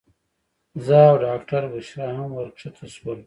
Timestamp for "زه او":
0.85-1.15